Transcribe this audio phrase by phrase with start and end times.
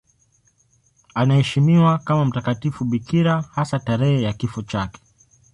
[1.15, 5.01] Anaheshimiwa kama mtakatifu bikira, hasa tarehe ya kifo chake.